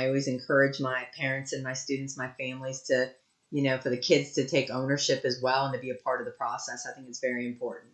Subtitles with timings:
[0.00, 3.10] I always encourage my parents and my students, my families to,
[3.50, 6.22] you know, for the kids to take ownership as well and to be a part
[6.22, 6.86] of the process.
[6.90, 7.92] I think it's very important.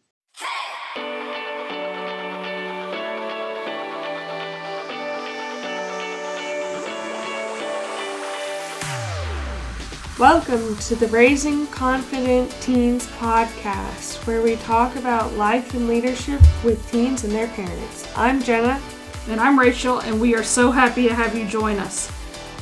[10.17, 16.89] Welcome to the Raising Confident Teens podcast, where we talk about life and leadership with
[16.93, 18.09] teens and their parents.
[18.15, 18.81] I'm Jenna.
[19.29, 22.13] And I'm Rachel, and we are so happy to have you join us.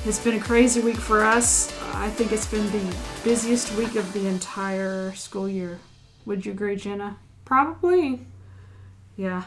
[0.06, 1.78] It's been a crazy week for us.
[1.92, 5.78] I think it's been the busiest week of the entire school year.
[6.24, 7.18] Would you agree, Jenna?
[7.44, 8.26] Probably.
[9.14, 9.44] Yeah,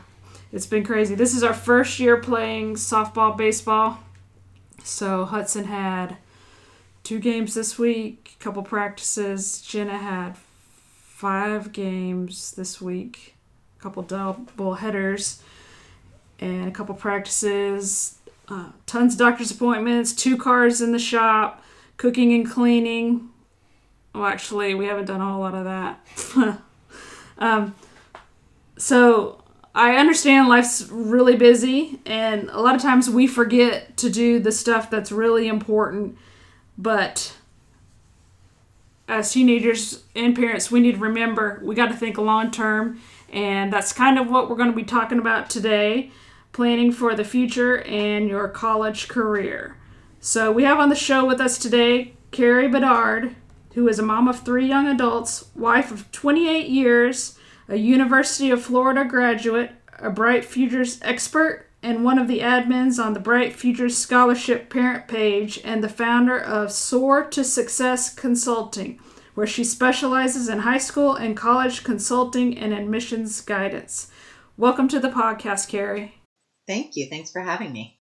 [0.52, 1.16] it's been crazy.
[1.16, 3.98] This is our first year playing softball, baseball.
[4.84, 6.18] So Hudson had
[7.02, 9.60] two games this week, a couple practices.
[9.62, 13.34] Jenna had five games this week,
[13.80, 15.42] a couple double headers,
[16.40, 18.18] and a couple practices.
[18.48, 21.64] Uh, tons of doctor's appointments, two cars in the shop,
[21.98, 23.30] cooking and cleaning.
[24.14, 26.60] Well, actually, we haven't done a whole lot of that.
[27.40, 27.76] um,
[28.78, 29.44] so
[29.76, 34.52] I understand life's really busy, and a lot of times we forget to do the
[34.52, 36.18] stuff that's really important
[36.78, 37.36] but
[39.08, 43.02] as teenagers and parents, we need to remember we got to think long term,
[43.32, 46.12] and that's kind of what we're going to be talking about today
[46.52, 49.78] planning for the future and your college career.
[50.20, 53.36] So, we have on the show with us today Carrie Bedard,
[53.74, 57.38] who is a mom of three young adults, wife of 28 years,
[57.70, 63.14] a University of Florida graduate, a Bright Futures expert, and one of the admins on
[63.14, 69.00] the Bright Futures Scholarship parent page, and the founder of Soar to Success Consulting,
[69.36, 74.10] where she specializes in high school and college consulting and admissions guidance.
[74.58, 76.17] Welcome to the podcast, Carrie.
[76.68, 77.08] Thank you.
[77.08, 78.00] Thanks for having me.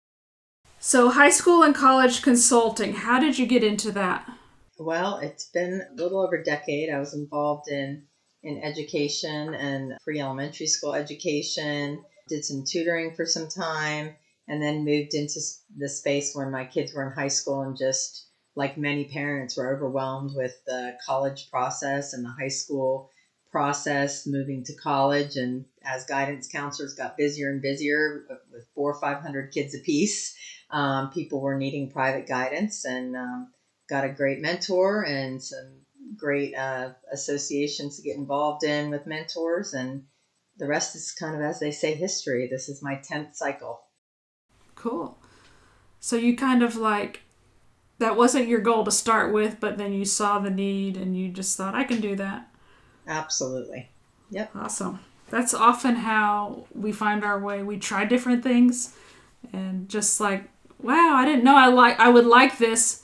[0.79, 4.29] So, high school and college consulting, how did you get into that?
[4.77, 6.89] Well, it's been a little over a decade.
[6.89, 8.03] I was involved in
[8.43, 14.15] in education and pre-elementary school education did some tutoring for some time,
[14.47, 15.39] and then moved into
[15.77, 19.73] the space when my kids were in high school and just like many parents were
[19.73, 23.09] overwhelmed with the college process and the high school
[23.53, 28.99] process moving to college and as guidance counselors got busier and busier with four or
[28.99, 30.35] five hundred kids apiece
[30.71, 33.53] um, people were needing private guidance and um,
[33.89, 35.81] got a great mentor and some
[36.17, 40.03] great uh, associations to get involved in with mentors and
[40.57, 42.47] the rest is kind of, as they say, history.
[42.49, 43.81] This is my 10th cycle.
[44.75, 45.17] Cool.
[45.99, 47.21] So you kind of like,
[47.99, 51.29] that wasn't your goal to start with, but then you saw the need and you
[51.29, 52.52] just thought, I can do that.
[53.07, 53.89] Absolutely.
[54.31, 54.55] Yep.
[54.55, 54.99] Awesome.
[55.29, 57.63] That's often how we find our way.
[57.63, 58.95] We try different things
[59.51, 60.43] and just like,
[60.81, 63.03] wow, I didn't know I like I would like this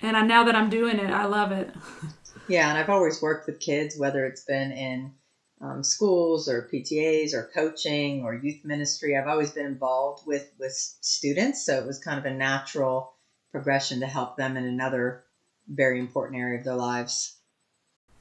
[0.00, 1.70] and I, now that I'm doing it, I love it.
[2.48, 5.12] yeah, and I've always worked with kids whether it's been in
[5.60, 9.16] um, schools or PTAs or coaching or youth ministry.
[9.16, 13.14] I've always been involved with with students, so it was kind of a natural
[13.52, 15.24] progression to help them in another
[15.68, 17.36] very important area of their lives.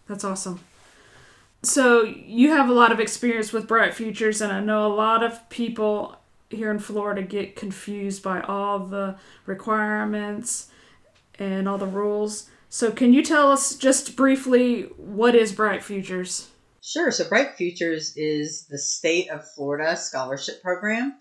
[0.07, 0.61] That's awesome.
[1.65, 5.23] So you have a lot of experience with Bright Futures, and I know a lot
[5.23, 6.15] of people
[6.51, 9.17] here in Florida get confused by all the
[9.47, 10.69] requirements
[11.39, 12.49] and all the rules.
[12.69, 16.49] So can you tell us just briefly what is Bright Futures?
[16.81, 17.09] Sure.
[17.09, 21.15] So Bright Futures is the state of Florida scholarship program.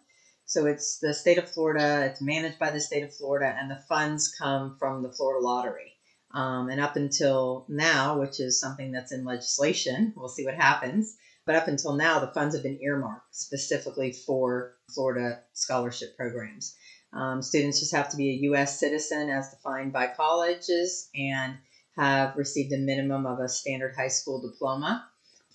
[0.44, 3.82] So it's the state of Florida, it's managed by the state of Florida, and the
[3.88, 5.93] funds come from the Florida Lottery.
[6.34, 11.16] Um, and up until now, which is something that's in legislation, we'll see what happens.
[11.46, 16.74] But up until now, the funds have been earmarked specifically for Florida scholarship programs.
[17.12, 18.80] Um, students just have to be a U.S.
[18.80, 21.54] citizen as defined by colleges and
[21.96, 25.06] have received a minimum of a standard high school diploma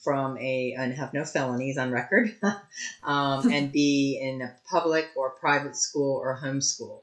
[0.01, 2.33] from a and have no felonies on record,
[3.03, 7.01] um, and be in a public or private school or homeschool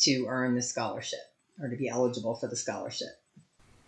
[0.00, 1.20] to earn the scholarship
[1.60, 3.08] or to be eligible for the scholarship.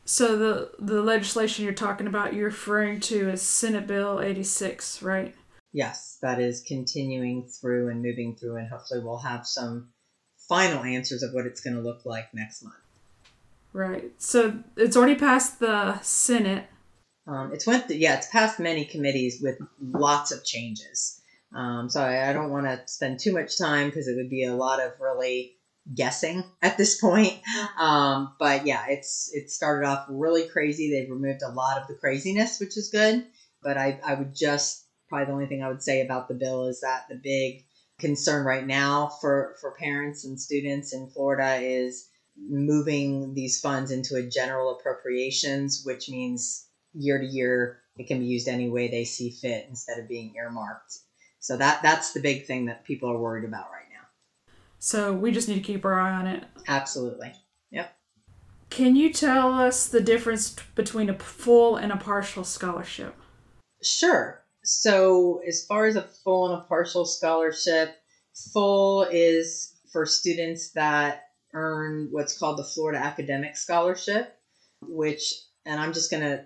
[0.04, 5.34] So the the legislation you're talking about, you're referring to is Senate Bill 86, right?
[5.72, 9.88] Yes, that is continuing through and moving through, and hopefully we'll have some
[10.48, 12.76] final answers of what it's going to look like next month.
[13.72, 14.12] Right.
[14.18, 16.66] So it's already passed the Senate
[17.26, 21.20] um, it's went, yeah, it's passed many committees with lots of changes.
[21.54, 24.44] Um, so I, I don't want to spend too much time because it would be
[24.44, 25.56] a lot of really
[25.94, 27.40] guessing at this point.
[27.78, 30.90] Um, but yeah, it's it started off really crazy.
[30.90, 33.26] They've removed a lot of the craziness, which is good.
[33.62, 36.66] But I, I would just probably the only thing I would say about the bill
[36.66, 37.64] is that the big
[37.98, 44.16] concern right now for, for parents and students in Florida is moving these funds into
[44.16, 49.04] a general appropriations, which means year to year it can be used any way they
[49.04, 50.98] see fit instead of being earmarked.
[51.40, 53.85] So that that's the big thing that people are worried about right now.
[54.78, 56.44] So we just need to keep our eye on it.
[56.68, 57.32] Absolutely.
[57.70, 57.96] Yep.
[58.70, 63.14] Can you tell us the difference t- between a full and a partial scholarship?
[63.82, 64.42] Sure.
[64.64, 67.96] So, as far as a full and a partial scholarship,
[68.52, 74.36] full is for students that earn what's called the Florida Academic Scholarship,
[74.82, 75.32] which,
[75.64, 76.44] and I'm just going to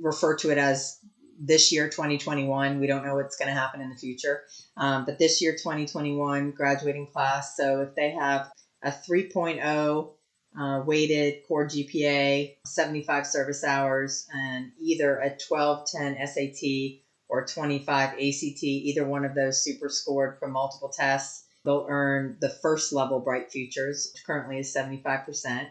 [0.00, 0.98] refer to it as
[1.38, 4.42] this year 2021 we don't know what's going to happen in the future.
[4.76, 8.50] Um, but this year 2021 graduating class so if they have
[8.82, 10.12] a 3.0
[10.58, 18.20] uh, weighted core gpa 75 service hours and either a 1210 sat or 25 act
[18.20, 23.50] either one of those super scored from multiple tests they'll earn the first level bright
[23.50, 25.66] futures which currently is 75%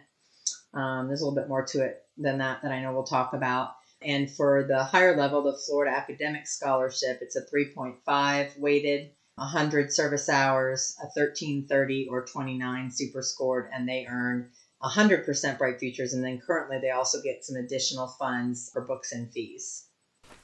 [0.73, 3.33] um, there's a little bit more to it than that that i know we'll talk
[3.33, 9.91] about and for the higher level, the Florida Academic Scholarship, it's a 3.5 weighted, 100
[9.91, 14.49] service hours, a 1330 or 29 super scored, and they earn
[14.83, 16.13] 100% Bright Futures.
[16.13, 19.87] And then currently, they also get some additional funds for books and fees.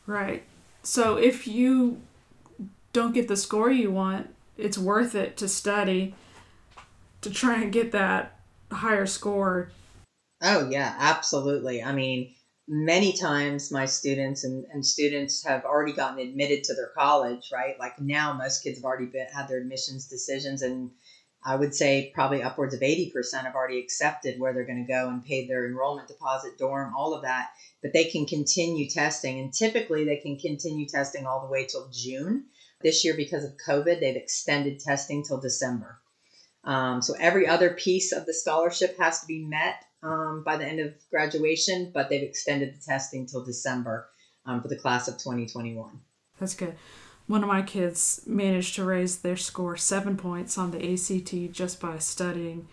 [0.07, 0.44] Right.
[0.83, 2.01] So if you
[2.94, 6.15] don't get the score you want, it's worth it to study
[7.21, 8.39] to try and get that
[8.71, 9.71] higher score.
[10.42, 11.83] Oh, yeah, absolutely.
[11.83, 12.33] I mean,
[12.74, 17.78] many times my students and, and students have already gotten admitted to their college, right?
[17.78, 20.92] Like now, most kids have already been, had their admissions decisions, and
[21.44, 25.10] I would say probably upwards of 80% have already accepted where they're going to go
[25.10, 27.50] and paid their enrollment deposit, dorm, all of that.
[27.82, 31.90] But they can continue testing, and typically they can continue testing all the way till
[31.92, 32.46] June.
[32.82, 36.00] This year, because of COVID, they've extended testing till December.
[36.64, 40.65] Um, so every other piece of the scholarship has to be met um, by the
[40.65, 44.09] end of graduation, but they've extended the testing till December
[44.45, 46.00] um, for the class of 2021.
[46.39, 46.75] That's good.
[47.27, 51.80] One of my kids managed to raise their score seven points on the ACT just
[51.80, 52.68] by studying.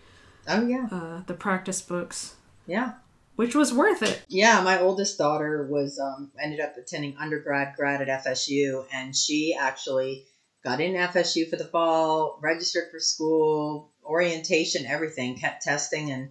[0.49, 0.89] Oh yeah.
[0.91, 2.35] Uh, the practice books.
[2.67, 2.95] Yeah.
[3.37, 4.23] Which was worth it.
[4.27, 9.57] Yeah, my oldest daughter was um, ended up attending undergrad grad at FSU, and she
[9.57, 10.27] actually
[10.65, 16.31] got in FSU for the fall, registered for school, orientation, everything, kept testing, and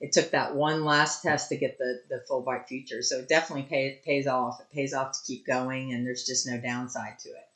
[0.00, 3.02] it took that one last test to get the, the full Bright Future.
[3.02, 4.60] So it definitely pay, pays off.
[4.60, 7.48] It pays off to keep going, and there's just no downside to it.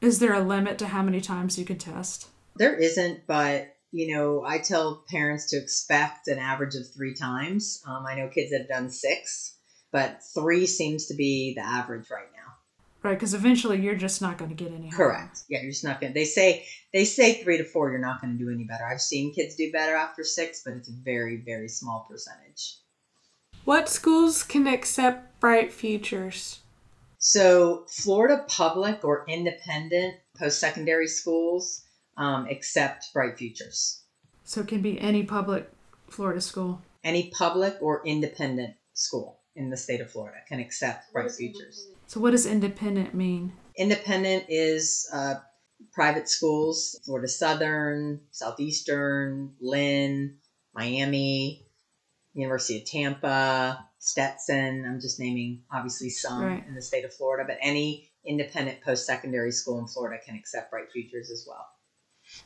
[0.00, 2.28] Is there a limit to how many times you can test?
[2.56, 7.82] There isn't, but you know, I tell parents to expect an average of three times.
[7.86, 9.56] Um, I know kids that have done six,
[9.90, 12.35] but three seems to be the average right now.
[13.06, 14.90] Right, because eventually you're just not going to get any.
[14.90, 15.44] Correct.
[15.48, 16.12] Yeah, you're just not going.
[16.12, 18.84] to They say they say three to four, you're not going to do any better.
[18.84, 22.78] I've seen kids do better after six, but it's a very very small percentage.
[23.64, 26.62] What schools can accept Bright Futures?
[27.18, 31.84] So Florida public or independent post secondary schools
[32.16, 34.02] um, accept Bright Futures.
[34.42, 35.70] So it can be any public
[36.10, 36.82] Florida school.
[37.04, 41.86] Any public or independent school in the state of Florida can accept Bright Futures.
[42.06, 43.52] So, what does independent mean?
[43.76, 45.34] Independent is uh,
[45.92, 50.38] private schools, Florida Southern, Southeastern, Lynn,
[50.74, 51.66] Miami,
[52.32, 54.84] University of Tampa, Stetson.
[54.86, 56.64] I'm just naming obviously some Right.
[56.66, 60.70] in the state of Florida, but any independent post secondary school in Florida can accept
[60.70, 61.66] Bright Futures as well.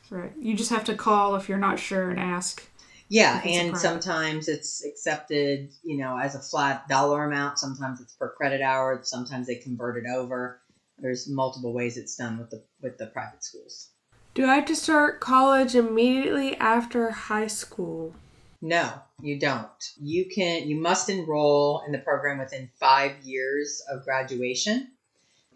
[0.09, 0.33] Right.
[0.39, 2.69] You just have to call if you're not sure and ask.
[3.11, 7.59] Yeah, If it's a and sometimes it's accepted, you know, as a flat dollar amount.
[7.59, 9.01] Sometimes it's per credit hour.
[9.03, 10.61] Sometimes they convert it over.
[10.97, 13.89] There's multiple ways it's done with the with the private schools.
[14.33, 18.15] Do I have to start college immediately after high school?
[18.61, 19.67] No, you don't.
[19.99, 24.89] You can you must enroll in the program within five years of graduation,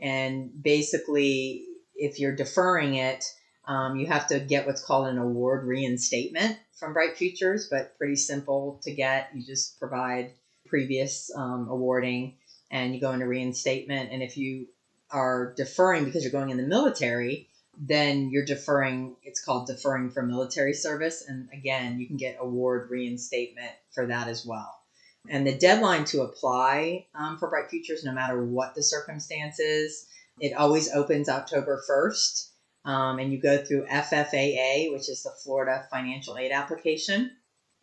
[0.01, 1.63] and basically,
[1.95, 3.23] if you're deferring it,
[3.67, 8.15] um, you have to get what's called an award reinstatement from Bright Futures, but pretty
[8.15, 9.29] simple to get.
[9.33, 10.31] You just provide
[10.67, 12.35] previous um, awarding,
[12.71, 14.11] and you go into reinstatement.
[14.11, 14.67] And if you
[15.11, 20.21] are deferring because you're going in the military, then you're deferring it's called deferring for
[20.21, 24.81] military service and again you can get award reinstatement for that as well
[25.29, 30.07] and the deadline to apply um, for bright futures no matter what the circumstances
[30.39, 32.49] it always opens october 1st
[32.85, 37.31] um, and you go through ffaa which is the florida financial aid application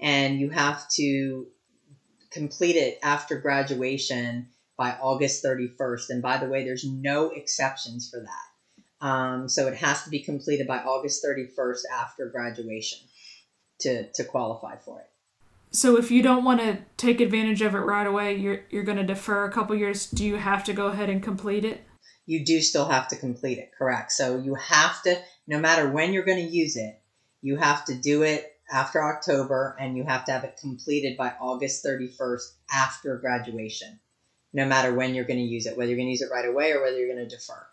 [0.00, 1.46] and you have to
[2.30, 8.20] complete it after graduation by august 31st and by the way there's no exceptions for
[8.20, 8.52] that
[9.02, 13.00] Um, so it has to be completed by August 31st after graduation
[13.80, 15.10] to, to qualify for it.
[15.72, 18.98] So if you don't want to take advantage of it right away, you're you're going
[18.98, 20.08] to defer a couple years.
[20.08, 21.82] Do you have to go ahead and complete it?
[22.26, 24.12] You do still have to complete it, correct?
[24.12, 27.00] So you have to, no matter when you're going to use it,
[27.40, 31.32] you have to do it after October and you have to have it completed by
[31.40, 34.00] August 31st after graduation,
[34.52, 36.48] no matter when you're going to use it, whether you're going to use it right
[36.48, 37.66] away or whether you're going to defer.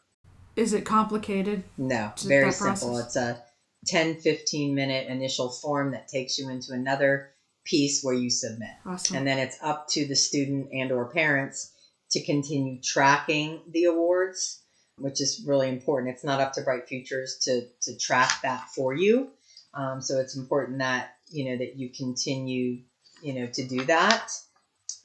[0.56, 1.64] Is it complicated?
[1.78, 2.90] No, very simple.
[2.90, 3.06] process?
[3.06, 3.44] It's a
[3.88, 7.32] 10, 15 minute initial form that takes you into another
[7.64, 8.70] piece where you submit.
[8.86, 9.18] Awesome.
[9.18, 11.72] And then it's up to the student and or parents
[12.12, 14.64] to continue tracking the awards,
[14.98, 16.14] which is really important.
[16.14, 19.30] It's not up to Bright Futures to, to track that for you.
[19.74, 22.82] Um, so it's important that, you know, that you continue,
[23.22, 24.32] you know, to do that.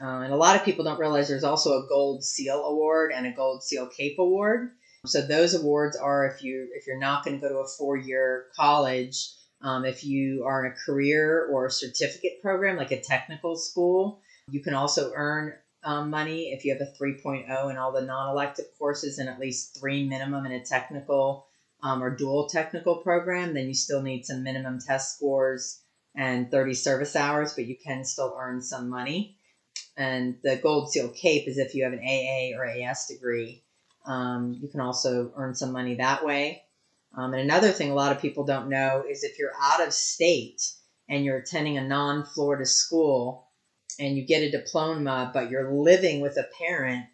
[0.00, 3.26] Uh, and a lot of people don't realize there's also a gold seal award and
[3.26, 4.70] a gold seal cape award.
[5.06, 7.96] So those awards are if you if you're not going to go to a four
[7.96, 9.28] year college,
[9.61, 14.20] um, if you are in a career or a certificate program like a technical school,
[14.50, 15.54] you can also earn
[15.85, 19.38] um, money if you have a 3.0 in all the non elective courses and at
[19.38, 21.47] least three minimum in a technical
[21.83, 23.55] um, or dual technical program.
[23.55, 25.83] Then you still need some minimum test scores
[26.17, 29.37] and 30 service hours, but you can still earn some money.
[29.97, 33.62] And the Gold Seal Cape is if you have an AA or AS degree.
[34.07, 36.62] Um, you can also earn some money that way.
[37.17, 39.93] Um, and another thing a lot of people don't know is if you're out of
[39.93, 40.62] state
[41.09, 43.43] and you're attending a non Florida school
[43.98, 47.06] and you get a diploma, but you're living with a parent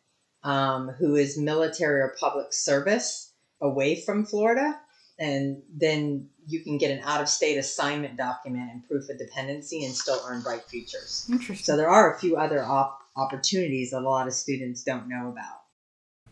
[0.42, 4.78] um, who is military or public service away from Florida,
[5.18, 9.84] and then you can get an out of state assignment document and proof of dependency
[9.84, 11.26] and still earn Bright Futures.
[11.30, 11.64] Interesting.
[11.64, 15.28] So there are a few other op- opportunities that a lot of students don't know
[15.28, 15.60] about.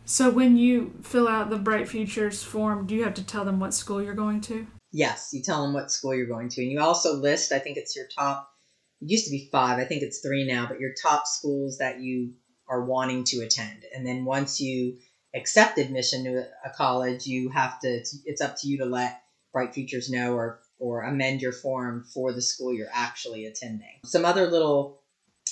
[0.05, 3.59] So when you fill out the Bright Futures form, do you have to tell them
[3.59, 4.65] what school you're going to?
[4.91, 7.51] Yes, you tell them what school you're going to, and you also list.
[7.51, 8.49] I think it's your top.
[9.01, 9.79] It used to be five.
[9.79, 12.33] I think it's three now, but your top schools that you
[12.67, 14.97] are wanting to attend, and then once you
[15.33, 17.87] accept admission to a college, you have to.
[18.25, 19.21] It's, up to you to let
[19.53, 23.99] Bright Futures know or or amend your form for the school you're actually attending.
[24.05, 25.01] Some other little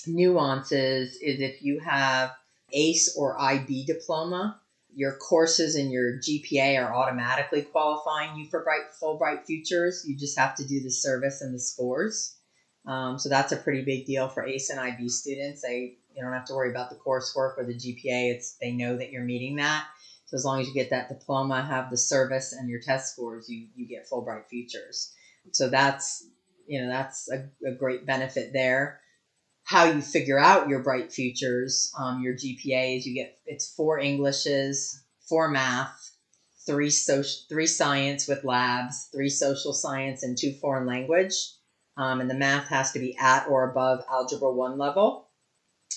[0.06, 2.32] nuances is if you have
[2.74, 4.60] AICE or IB diploma,
[4.94, 10.06] your courses and your GPA are automatically qualifying you for bright full Bright futures.
[10.08, 12.37] You just have to do the service and the scores.
[12.88, 15.62] Um, so that's a pretty big deal for AICE and IB students.
[15.62, 18.34] They you don't have to worry about the coursework or the GPA.
[18.34, 19.86] It's they know that you're meeting that.
[20.26, 23.50] So as long as you get that diploma, have the service and your test scores,
[23.50, 25.14] you you get full Bright futures.
[25.52, 26.26] So that's
[26.66, 29.02] you know that's a, a great benefit there
[29.68, 33.04] how you figure out your bright futures, um, your GPAs.
[33.04, 36.16] You get it's four Englishes, four math,
[36.66, 41.34] three social, three science with labs, three social science, and two foreign language.
[41.98, 45.30] Um, and the math has to be at or above Algebra One level.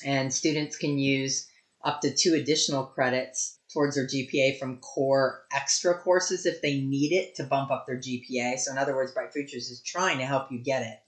[0.04, 1.47] And students can use
[1.85, 7.12] up to two additional credits towards their GPA from core extra courses if they need
[7.12, 8.59] it to bump up their GPA.
[8.59, 10.99] So in other words, Bright Futures is trying to help you get it.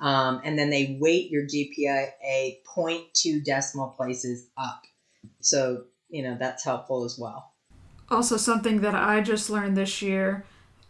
[0.00, 4.82] Um, and then they weight your GPA a 0.2 decimal places up.
[5.40, 7.52] So, you know, that's helpful as well.
[8.10, 10.44] Also, something that I just learned this year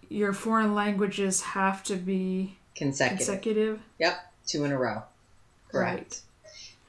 [0.08, 3.26] your foreign languages have to be Consecutive.
[3.26, 3.80] consecutive.
[3.98, 5.02] Yep, two in a row.
[5.70, 6.00] Correct.
[6.00, 6.20] Right.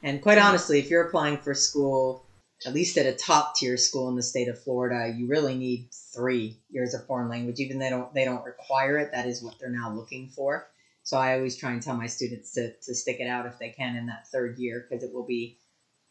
[0.04, 2.26] And quite honestly, if you're applying for school,
[2.66, 5.90] at least at a top tier school in the state of Florida, you really need
[6.14, 7.60] three years of foreign language.
[7.60, 9.12] Even they don't they don't require it.
[9.12, 10.68] That is what they're now looking for.
[11.04, 13.70] So I always try and tell my students to, to stick it out if they
[13.70, 15.60] can in that third year because it will be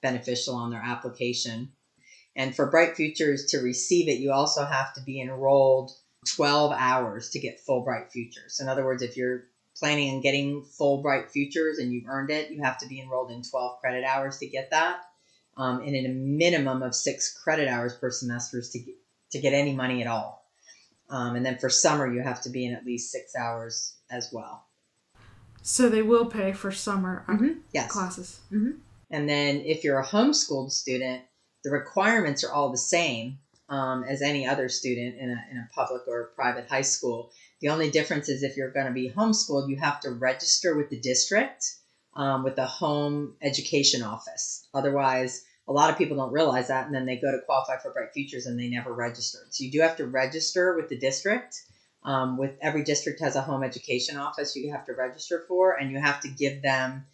[0.03, 1.73] beneficial on their application.
[2.37, 5.91] And for Bright Futures to receive it, you also have to be enrolled
[6.29, 8.61] 12 hours to get full Bright Futures.
[8.61, 9.45] In other words, if you're
[9.79, 13.31] planning on getting full Bright Futures and you've earned it, you have to be enrolled
[13.31, 15.01] in 12 credit hours to get that,
[15.57, 18.95] um, and in a minimum of six credit hours per semester to get,
[19.33, 20.45] to get any money at all.
[21.11, 24.31] Um, and then for summer, you have to be in at least six hours as
[24.33, 24.65] well.
[25.63, 27.37] So they will pay for summer uh,
[27.73, 27.91] Yes.
[27.91, 28.41] classes.
[29.11, 31.23] And then if you're a homeschooled student,
[31.63, 33.39] the requirements are all the same
[33.69, 37.31] um, as any other student in a, in a public or private high school.
[37.65, 40.91] The only difference is if you're going to be homeschooled, you have to register with
[40.91, 41.65] the district,
[42.15, 44.69] um, with the home education office.
[44.75, 47.91] Otherwise, a lot of people don't realize that, and then they go to qualify for
[47.91, 49.47] Bright Futures and they never registered.
[49.49, 51.63] So you do have to register with the district.
[52.03, 55.91] Um, with every district has a home education office you have to register for, and
[55.91, 57.07] you have to give them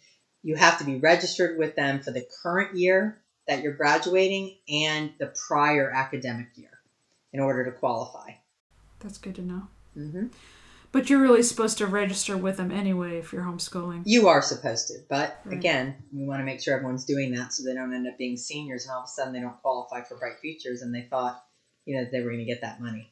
[0.43, 5.13] you have to be registered with them for the current year that you're graduating and
[5.17, 6.81] the prior academic year
[7.31, 8.31] in order to qualify.
[8.99, 9.69] That's good to know.
[9.93, 10.27] Hmm
[10.91, 14.03] But you're really supposed to register with them anyway if you're homeschooling.
[14.05, 15.57] You are supposed to, but Right.
[15.57, 18.35] again, we want to make sure everyone's doing that so they don't end up being
[18.37, 21.43] seniors and all of a sudden they don't qualify for Bright Futures and they thought,
[21.85, 23.11] you know, they were going to get that money.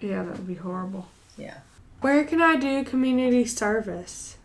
[0.00, 1.08] Yeah, that would be horrible.
[1.36, 1.58] Yeah.
[2.00, 4.36] Where can I do community service?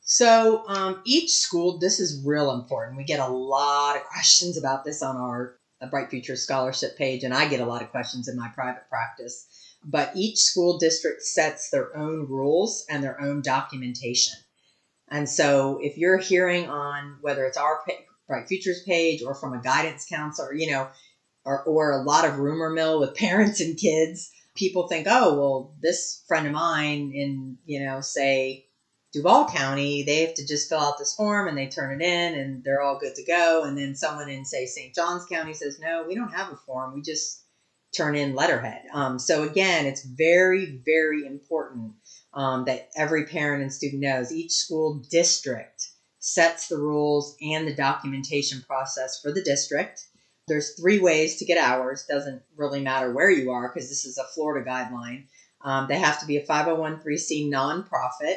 [0.00, 2.96] So um, each school, this is real important.
[2.96, 7.24] We get a lot of questions about this on our uh, Bright Future Scholarship page,
[7.24, 9.46] and I get a lot of questions in my private practice.
[9.82, 14.34] But each school district sets their own rules and their own documentation.
[15.08, 17.80] And so if you're hearing on whether it's our
[18.28, 20.88] Bright Futures page or from a guidance counselor, you know,
[21.44, 25.74] or, or a lot of rumor mill with parents and kids, people think, oh, well,
[25.80, 28.66] this friend of mine in, you know, say,
[29.12, 32.38] Duval County, they have to just fill out this form and they turn it in
[32.38, 33.64] and they're all good to go.
[33.64, 34.94] And then someone in, say, St.
[34.94, 36.94] Johns County says, no, we don't have a form.
[36.94, 37.42] We just
[37.96, 38.82] turn in letterhead.
[38.92, 41.94] Um, so, again, it's very, very important
[42.34, 45.88] um, that every parent and student knows each school district
[46.20, 50.06] sets the rules and the documentation process for the district.
[50.46, 52.04] There's three ways to get hours.
[52.08, 55.24] Doesn't really matter where you are because this is a Florida guideline.
[55.62, 58.36] Um, they have to be a 501c nonprofit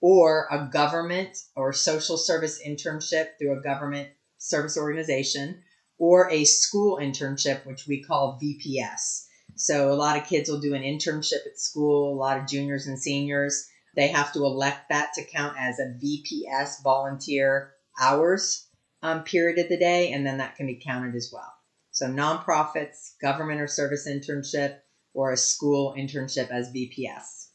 [0.00, 5.62] or a government or social service internship through a government service organization
[5.98, 9.26] or a school internship, which we call VPS.
[9.56, 12.86] So a lot of kids will do an internship at school, a lot of juniors
[12.86, 13.68] and seniors.
[13.96, 18.68] They have to elect that to count as a VPS volunteer hours
[19.02, 21.52] um, period of the day, and then that can be counted as well.
[21.90, 24.78] So nonprofits, government or service internship,
[25.14, 27.48] or a school internship as VPS.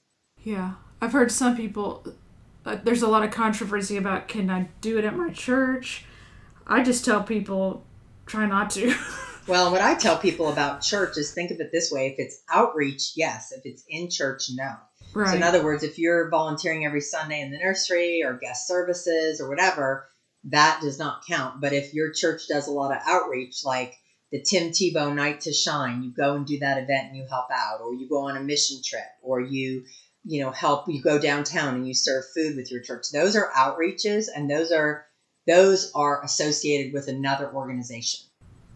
[0.44, 2.06] Yeah, I've heard some people.
[2.84, 6.06] There's a lot of controversy about can I do it at my church.
[6.66, 7.86] I just tell people
[8.26, 8.96] try not to.
[9.46, 12.42] Well, what I tell people about church is think of it this way: if it's
[12.50, 14.76] outreach, yes; if it's in church, no.
[15.14, 15.30] right.
[15.30, 19.42] So, in other words, if you're volunteering every Sunday in the nursery or guest services
[19.42, 20.08] or whatever,
[20.46, 21.60] that does not count.
[21.60, 23.96] But if your church does a lot of outreach, like
[24.32, 27.48] the Tim Tebow Night to Shine, you go and do that event and you help
[27.52, 29.84] out, or you go on a mission trip, or you,
[30.24, 30.88] you know, help.
[30.88, 33.08] You go downtown and you serve food with your church.
[33.12, 35.06] Those are outreaches, and those are
[35.48, 38.22] those are associated with another organization.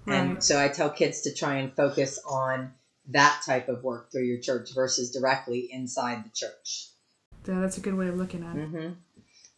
[0.06, 2.72] And so I tell kids to try and focus on
[3.10, 6.90] that type of work through your church versus directly inside the church.
[7.46, 8.68] yeah, that's a good way of looking at it.
[8.68, 8.90] hmm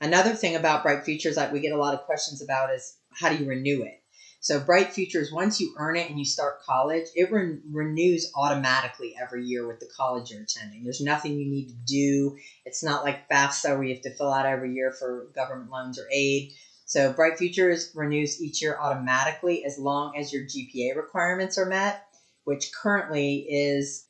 [0.01, 3.29] Another thing about Bright Futures that we get a lot of questions about is how
[3.29, 4.01] do you renew it?
[4.41, 9.13] So Bright Futures, once you earn it and you start college, it re- renews automatically
[9.21, 10.83] every year with the college you're attending.
[10.83, 12.37] There's nothing you need to do.
[12.65, 15.99] It's not like FAFSA where you have to fill out every year for government loans
[15.99, 16.53] or aid.
[16.85, 22.01] So Bright Futures renews each year automatically as long as your GPA requirements are met,
[22.45, 24.07] which currently is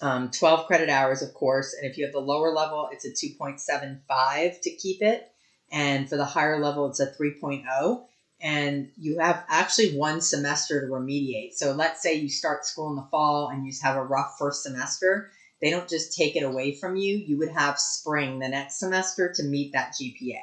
[0.00, 1.74] um, 12 credit hours, of course.
[1.74, 5.28] And if you have the lower level, it's a 2.75 to keep it.
[5.72, 8.04] And for the higher level, it's a 3.0.
[8.42, 11.54] And you have actually one semester to remediate.
[11.54, 14.64] So let's say you start school in the fall and you have a rough first
[14.64, 15.30] semester.
[15.60, 17.16] They don't just take it away from you.
[17.16, 20.42] You would have spring the next semester to meet that GPA.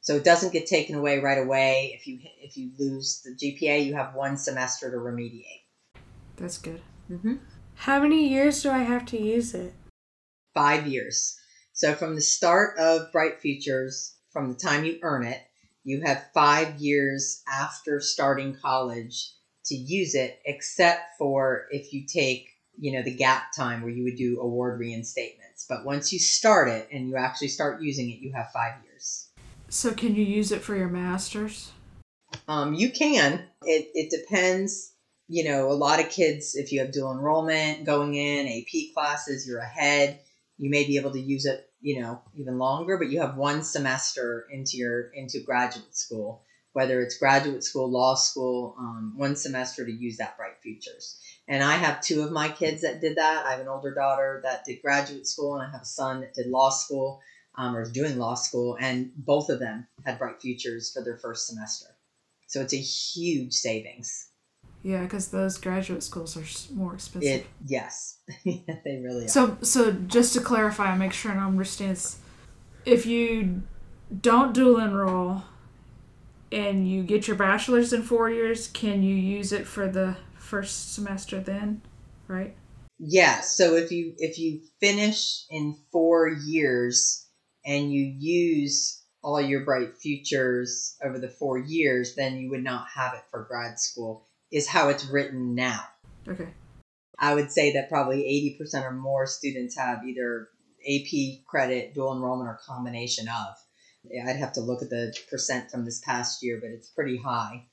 [0.00, 1.92] So it doesn't get taken away right away.
[1.98, 5.64] If you if you lose the GPA, you have one semester to remediate.
[6.36, 6.80] That's good.
[7.10, 7.34] Mm-hmm.
[7.74, 9.74] How many years do I have to use it?
[10.54, 11.36] five years.
[11.72, 15.40] So from the start of Bright Futures, from the time you earn it,
[15.84, 19.30] you have five years after starting college
[19.66, 24.04] to use it, except for if you take, you know, the gap time where you
[24.04, 25.66] would do award reinstatements.
[25.68, 29.28] But once you start it and you actually start using it, you have five years.
[29.68, 31.72] So can you use it for your masters?
[32.48, 33.44] Um, you can.
[33.62, 34.92] It, it depends.
[35.28, 39.46] You know, a lot of kids, if you have dual enrollment going in, AP classes,
[39.46, 40.20] you're ahead.
[40.58, 43.62] You may be able to use it, you know, even longer, but you have one
[43.62, 49.84] semester into your into graduate school, whether it's graduate school, law school, um, one semester
[49.84, 51.20] to use that Bright Futures.
[51.48, 53.46] And I have two of my kids that did that.
[53.46, 56.34] I have an older daughter that did graduate school, and I have a son that
[56.34, 57.20] did law school
[57.56, 61.18] um, or is doing law school, and both of them had Bright Futures for their
[61.18, 61.86] first semester.
[62.46, 64.28] So it's a huge savings.
[64.84, 67.40] Yeah, because those graduate schools are more expensive.
[67.40, 69.28] It yes, they really are.
[69.28, 71.98] So, so just to clarify and make sure I understand,
[72.84, 73.62] if you
[74.20, 75.44] don't dual enroll
[76.52, 80.92] and you get your bachelor's in four years, can you use it for the first
[80.92, 81.80] semester then?
[82.28, 82.54] Right?
[82.98, 83.40] Yeah.
[83.40, 87.26] So if you if you finish in four years
[87.64, 92.86] and you use all your bright futures over the four years, then you would not
[92.94, 94.28] have it for grad school.
[94.54, 95.80] Is how it's written now.
[96.28, 96.48] Okay.
[97.18, 100.48] I would say that probably 80% or more students have either
[100.88, 103.56] AP credit, dual enrollment, or combination of.
[104.26, 107.66] I'd have to look at the percent from this past year, but it's pretty high.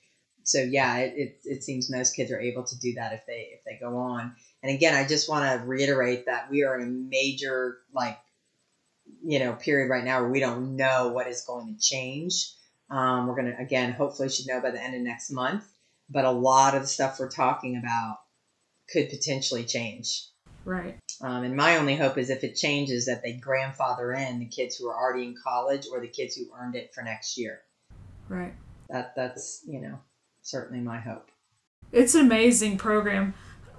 [0.43, 3.49] So yeah, it, it, it seems most kids are able to do that if they
[3.53, 4.35] if they go on.
[4.63, 8.17] And again, I just want to reiterate that we are in a major like
[9.23, 12.53] you know period right now where we don't know what is going to change.
[12.89, 15.65] Um, we're gonna again hopefully should know by the end of next month.
[16.11, 18.17] But a lot of the stuff we're talking about
[18.91, 20.27] could potentially change.
[20.65, 20.97] Right.
[21.21, 24.75] Um, and my only hope is if it changes that they grandfather in the kids
[24.75, 27.61] who are already in college or the kids who earned it for next year.
[28.29, 28.53] Right.
[28.89, 29.99] That that's you know
[30.41, 31.31] certainly my hope.
[31.91, 33.33] It's an amazing program.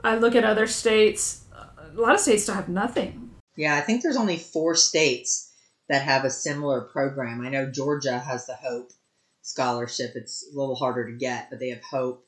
[0.05, 1.45] I look at other states.
[1.55, 3.31] A lot of states don't have nothing.
[3.57, 5.53] Yeah, I think there's only four states
[5.89, 7.43] that have a similar program.
[7.43, 8.93] I know Georgia has the Hope
[9.43, 10.13] scholarship.
[10.15, 12.27] It's a little harder to get, but they have Hope.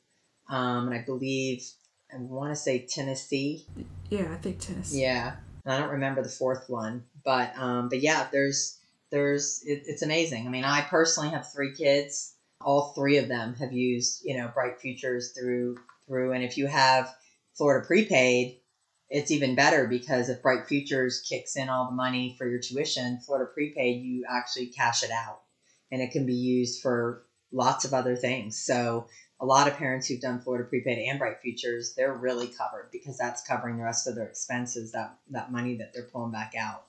[0.48, 1.64] Um, and I believe
[2.12, 3.66] I want to say Tennessee.
[4.10, 5.02] Yeah, I think Tennessee.
[5.02, 8.78] Yeah, I don't remember the fourth one, but um, but yeah, there's
[9.10, 10.46] there's it, it's amazing.
[10.46, 12.34] I mean, I personally have three kids.
[12.60, 16.66] All three of them have used you know Bright Futures through through, and if you
[16.66, 17.14] have
[17.54, 18.58] Florida prepaid,
[19.08, 23.20] it's even better because if Bright Futures kicks in all the money for your tuition,
[23.20, 25.40] Florida prepaid you actually cash it out,
[25.92, 28.56] and it can be used for lots of other things.
[28.56, 29.06] So
[29.40, 33.18] a lot of parents who've done Florida prepaid and Bright Futures, they're really covered because
[33.18, 36.86] that's covering the rest of their expenses, that that money that they're pulling back out.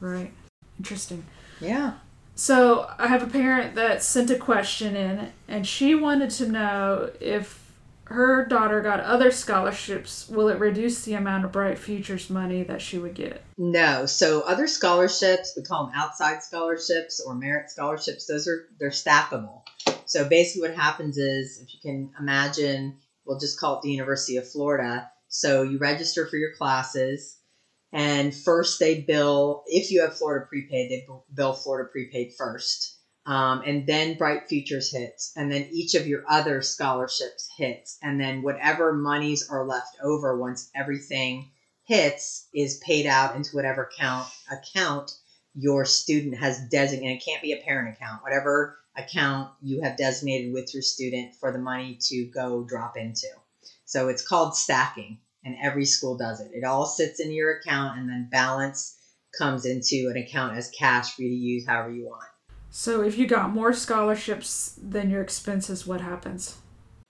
[0.00, 0.32] Right.
[0.78, 1.24] Interesting.
[1.60, 1.94] Yeah.
[2.34, 7.10] So I have a parent that sent a question in, and she wanted to know
[7.20, 7.67] if
[8.08, 12.80] her daughter got other scholarships, will it reduce the amount of Bright Futures money that
[12.80, 13.44] she would get?
[13.58, 14.06] No.
[14.06, 18.26] So other scholarships, we call them outside scholarships or merit scholarships.
[18.26, 19.62] Those are they're stackable.
[20.06, 24.38] So basically, what happens is, if you can imagine, we'll just call it the University
[24.38, 25.10] of Florida.
[25.28, 27.38] So you register for your classes,
[27.92, 29.64] and first they bill.
[29.66, 32.97] If you have Florida prepaid, they bill Florida prepaid first.
[33.28, 38.18] Um, and then Bright Futures hits, and then each of your other scholarships hits, and
[38.18, 41.50] then whatever monies are left over once everything
[41.84, 45.14] hits is paid out into whatever account account
[45.54, 47.18] your student has designated.
[47.18, 51.52] It can't be a parent account, whatever account you have designated with your student for
[51.52, 53.28] the money to go drop into.
[53.84, 56.52] So it's called stacking, and every school does it.
[56.54, 58.96] It all sits in your account, and then balance
[59.36, 62.24] comes into an account as cash for you to use however you want.
[62.70, 66.58] So if you got more scholarships than your expenses, what happens?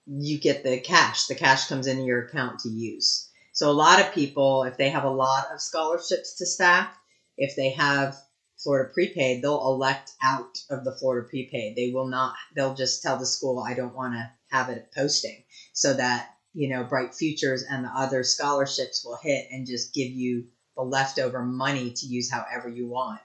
[0.05, 1.27] You get the cash.
[1.27, 3.29] The cash comes into your account to use.
[3.53, 6.95] So a lot of people, if they have a lot of scholarships to stack,
[7.37, 8.17] if they have
[8.57, 11.75] Florida prepaid, they'll elect out of the Florida prepaid.
[11.75, 15.43] They will not, they'll just tell the school, I don't want to have it posting
[15.73, 20.09] so that, you know, Bright Futures and the other scholarships will hit and just give
[20.09, 23.19] you the leftover money to use however you want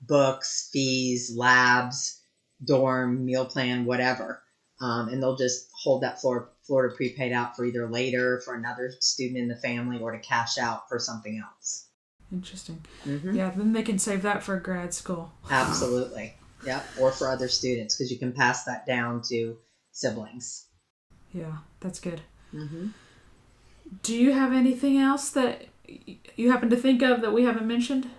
[0.00, 2.20] books, fees, labs,
[2.64, 4.42] dorm, meal plan, whatever.
[4.80, 8.92] Um, and they'll just hold that floor, Florida prepaid out for either later for another
[9.00, 11.88] student in the family or to cash out for something else.
[12.32, 12.84] Interesting.
[13.04, 13.34] Mm-hmm.
[13.34, 15.32] Yeah, then they can save that for grad school.
[15.50, 16.34] Absolutely.
[16.64, 16.86] Yep.
[17.00, 19.56] Or for other students because you can pass that down to
[19.92, 20.66] siblings.
[21.32, 22.20] Yeah, that's good.
[22.54, 22.88] Mm-hmm.
[24.02, 25.66] Do you have anything else that
[26.36, 28.10] you happen to think of that we haven't mentioned?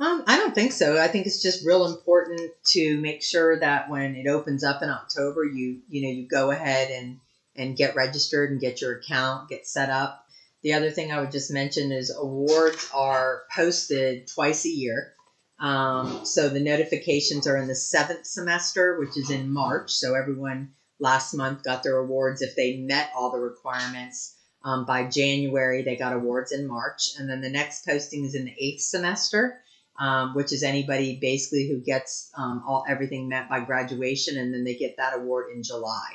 [0.00, 0.98] Um, I don't think so.
[0.98, 4.88] I think it's just real important to make sure that when it opens up in
[4.88, 7.20] October, you you know you go ahead and
[7.54, 10.24] and get registered and get your account, get set up.
[10.62, 15.12] The other thing I would just mention is awards are posted twice a year.
[15.58, 19.90] Um, so the notifications are in the seventh semester, which is in March.
[19.90, 24.34] So everyone last month got their awards if they met all the requirements.
[24.64, 27.10] Um, by January, they got awards in March.
[27.18, 29.60] And then the next posting is in the eighth semester
[29.98, 34.64] um, which is anybody basically who gets um, all everything met by graduation, and then
[34.64, 36.08] they get that award in July.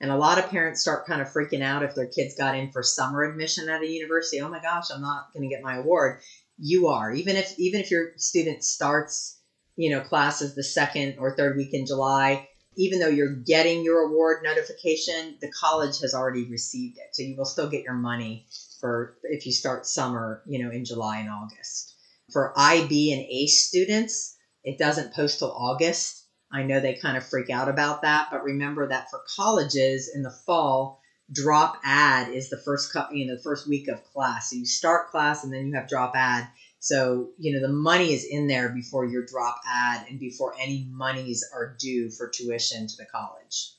[0.00, 2.72] And a lot of parents start kind of freaking out if their kids got in
[2.72, 4.40] for summer admission at a university.
[4.40, 6.20] Oh my gosh, I'm not going to get my award.
[6.58, 9.38] You are, even if even if your student starts,
[9.76, 12.46] you know, classes the second or third week in July.
[12.76, 17.36] Even though you're getting your award notification, the college has already received it, so you
[17.36, 18.46] will still get your money
[18.80, 21.94] for if you start summer, you know, in July and August.
[22.32, 26.26] For IB and AICE students, it doesn't post till August.
[26.52, 30.22] I know they kind of freak out about that, but remember that for colleges in
[30.22, 31.00] the fall,
[31.32, 34.50] drop add is the first you know the first week of class.
[34.50, 36.48] So you start class and then you have drop add.
[36.80, 40.88] So you know the money is in there before your drop add and before any
[40.90, 43.74] monies are due for tuition to the college.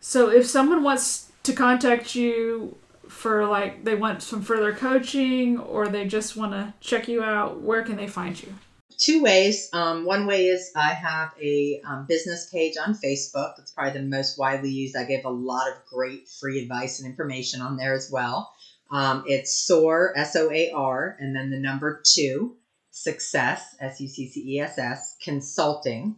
[0.00, 2.76] So if someone wants to contact you
[3.12, 7.60] for like they want some further coaching or they just want to check you out,
[7.60, 8.52] where can they find you?
[8.98, 9.68] Two ways.
[9.72, 13.58] Um, one way is I have a um, business page on Facebook.
[13.58, 14.96] It's probably the most widely used.
[14.96, 18.52] I give a lot of great free advice and information on there as well.
[18.90, 22.56] Um, it's SOAR, S O A R, and then the number two,
[22.90, 26.16] Success, S U C C E S S, Consulting.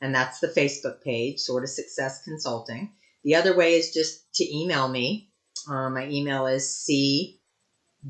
[0.00, 2.92] And that's the Facebook page, Soar to Success Consulting.
[3.24, 5.30] The other way is just to email me.
[5.68, 7.40] Um, my email is C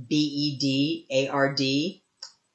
[0.08, 2.02] B E D A R D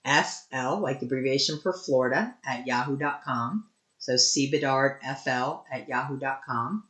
[0.06, 3.66] F L, like the abbreviation for Florida, at yahoo.com.
[3.98, 6.84] So cbedardfl at yahoo.com.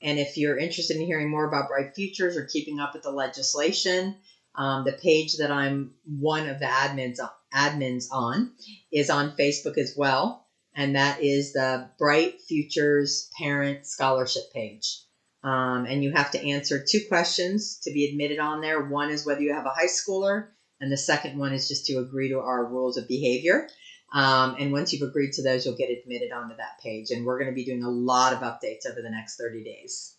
[0.00, 3.10] And if you're interested in hearing more about Bright Futures or keeping up with the
[3.10, 4.16] legislation,
[4.54, 7.18] um, the page that I'm one of the admins
[7.54, 8.52] admins on
[8.90, 15.02] is on Facebook as well, and that is the Bright Futures Parent Scholarship page.
[15.44, 18.84] Um, and you have to answer two questions to be admitted on there.
[18.84, 20.48] One is whether you have a high schooler,
[20.80, 23.68] and the second one is just to agree to our rules of behavior.
[24.12, 27.10] Um, and once you've agreed to those, you'll get admitted onto that page.
[27.10, 30.16] And we're going to be doing a lot of updates over the next 30 days.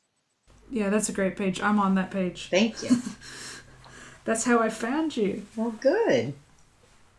[0.72, 1.62] Yeah, that's a great page.
[1.62, 2.48] I'm on that page.
[2.50, 2.98] Thank you.
[4.26, 5.46] that's how I found you.
[5.56, 6.34] Well, good.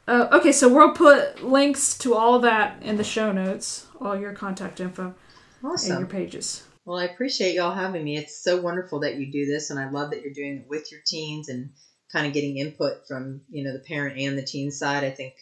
[0.07, 4.33] Uh, okay, so we'll put links to all that in the show notes, all your
[4.33, 5.15] contact info,
[5.63, 5.93] awesome.
[5.93, 6.65] and your pages.
[6.85, 8.17] Well, I appreciate y'all having me.
[8.19, 10.93] It's so wonderful that you do this, and I love that you're doing it with
[10.93, 11.71] your teens and
[12.13, 15.05] kind of getting input from you know the parent and the teen side.
[15.05, 15.35] I think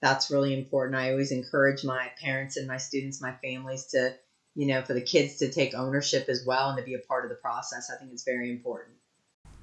[0.00, 0.96] that's really important.
[0.96, 4.14] I always encourage my parents and my students, my families to
[4.54, 7.24] you know for the kids to take ownership as well and to be a part
[7.24, 7.90] of the process.
[7.90, 8.96] I think it's very important.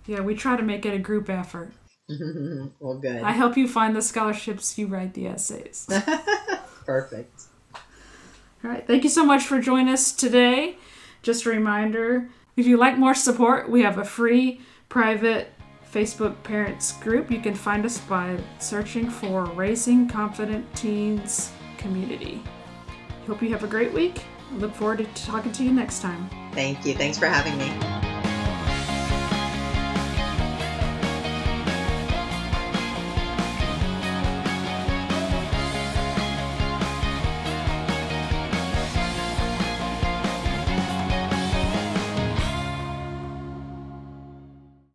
[0.08, 1.72] Yeah, we try to make it a group effort.
[2.80, 3.22] well, good.
[3.22, 5.88] I help you find the scholarships, you write the essays.
[6.86, 7.44] Perfect.
[8.63, 8.86] All right.
[8.86, 10.78] Thank you so much for joining us today.
[11.21, 15.53] Just a reminder if you like more support, we have a free private
[15.91, 17.31] Facebook parents group.
[17.31, 22.41] You can find us by searching for Raising Confident Teens Community.
[23.27, 24.23] Hope you have a great week.
[24.53, 26.29] Look forward to talking to you next time.
[26.53, 26.93] Thank you.
[26.93, 28.11] Thanks for having me.